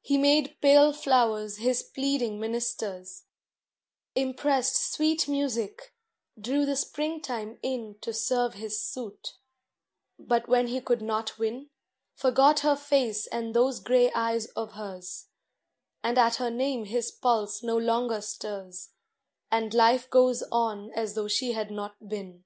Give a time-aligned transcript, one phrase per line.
[0.00, 3.24] He made pale flowers his pleading ministers,
[4.14, 5.92] Impressed sweet music,
[6.40, 9.34] drew the springtime in To serve his suit;
[10.20, 11.68] but when he could not win,
[12.14, 15.26] Forgot her face and those gray eyes of hers;
[16.04, 18.90] And at her name his pulse no longer stirs,
[19.50, 22.44] And life goes on as though she had not been.